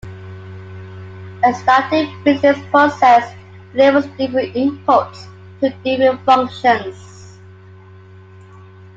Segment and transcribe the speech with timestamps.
[1.45, 3.35] A starting business process
[3.71, 5.27] delivers different inputs
[5.59, 7.37] to different functions.